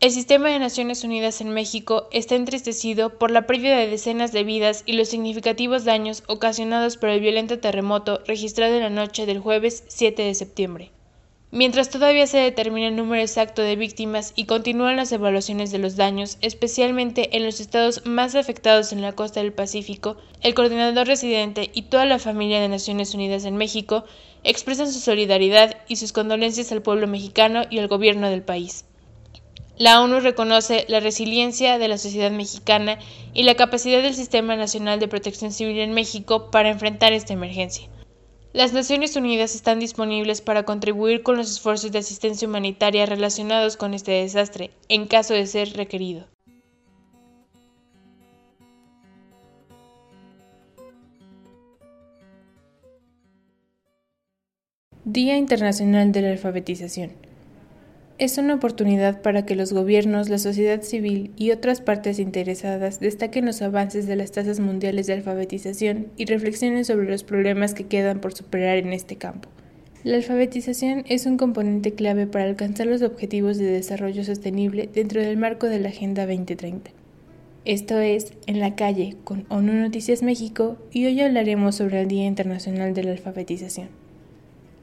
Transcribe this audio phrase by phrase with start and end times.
[0.00, 4.44] El sistema de Naciones Unidas en México está entristecido por la pérdida de decenas de
[4.44, 9.40] vidas y los significativos daños ocasionados por el violento terremoto registrado en la noche del
[9.40, 10.90] jueves 7 de septiembre.
[11.50, 15.96] Mientras todavía se determina el número exacto de víctimas y continúan las evaluaciones de los
[15.96, 21.70] daños, especialmente en los estados más afectados en la costa del Pacífico, el coordinador residente
[21.74, 24.04] y toda la familia de Naciones Unidas en México
[24.44, 28.86] expresan su solidaridad y sus condolencias al pueblo mexicano y al gobierno del país.
[29.80, 32.98] La ONU reconoce la resiliencia de la sociedad mexicana
[33.32, 37.88] y la capacidad del Sistema Nacional de Protección Civil en México para enfrentar esta emergencia.
[38.52, 43.94] Las Naciones Unidas están disponibles para contribuir con los esfuerzos de asistencia humanitaria relacionados con
[43.94, 46.26] este desastre, en caso de ser requerido.
[55.06, 57.29] Día Internacional de la Alfabetización
[58.20, 63.46] es una oportunidad para que los gobiernos, la sociedad civil y otras partes interesadas destaquen
[63.46, 68.20] los avances de las tasas mundiales de alfabetización y reflexionen sobre los problemas que quedan
[68.20, 69.48] por superar en este campo.
[70.04, 75.38] La alfabetización es un componente clave para alcanzar los objetivos de desarrollo sostenible dentro del
[75.38, 76.90] marco de la Agenda 2030.
[77.64, 82.26] Esto es En la calle con ONU Noticias México y hoy hablaremos sobre el Día
[82.26, 83.99] Internacional de la Alfabetización.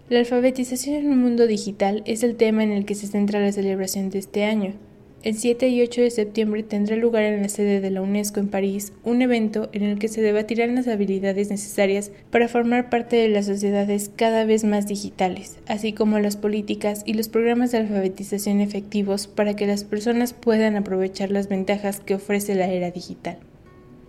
[0.10, 3.52] La alfabetización en un mundo digital es el tema en el que se centra la
[3.52, 4.74] celebración de este año.
[5.22, 8.48] El 7 y 8 de septiembre tendrá lugar en la sede de la UNESCO en
[8.48, 13.28] París un evento en el que se debatirán las habilidades necesarias para formar parte de
[13.28, 18.62] las sociedades cada vez más digitales, así como las políticas y los programas de alfabetización
[18.62, 23.40] efectivos para que las personas puedan aprovechar las ventajas que ofrece la era digital.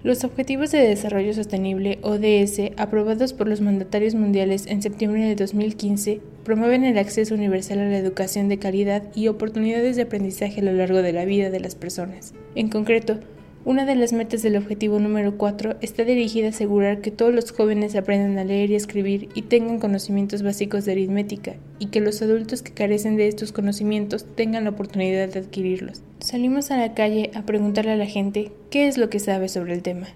[0.04, 6.20] Los Objetivos de Desarrollo Sostenible, ODS, aprobados por los mandatarios mundiales en septiembre de 2015,
[6.44, 10.72] promueven el acceso universal a la educación de calidad y oportunidades de aprendizaje a lo
[10.72, 12.32] largo de la vida de las personas.
[12.54, 13.18] En concreto,
[13.64, 17.50] una de las metas del objetivo número 4 está dirigida a asegurar que todos los
[17.50, 22.22] jóvenes aprendan a leer y escribir y tengan conocimientos básicos de aritmética, y que los
[22.22, 26.02] adultos que carecen de estos conocimientos tengan la oportunidad de adquirirlos.
[26.28, 29.72] Salimos a la calle a preguntarle a la gente qué es lo que sabe sobre
[29.72, 30.08] el tema.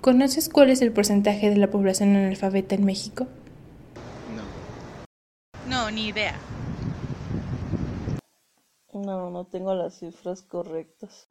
[0.00, 3.26] ¿Conoces cuál es el porcentaje de la población analfabeta en México?
[5.66, 6.38] No, ni idea.
[8.92, 11.26] No, no tengo las cifras correctas.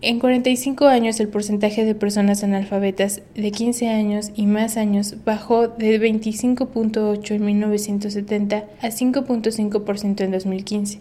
[0.00, 5.66] En 45 años el porcentaje de personas analfabetas de 15 años y más años bajó
[5.66, 11.00] de 25.8 en 1970 a 5.5% en 2015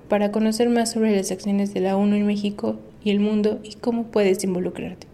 [0.09, 2.75] para conocer más sobre las acciones de la ONU en México
[3.05, 5.07] y el mundo y cómo puedes involucrarte.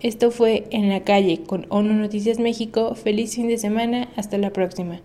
[0.00, 2.94] Esto fue En la calle con ONU Noticias México.
[2.94, 4.08] Feliz fin de semana.
[4.16, 5.02] Hasta la próxima.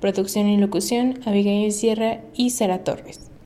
[0.00, 3.27] Producción y locución Abigail Sierra y Sara Torres.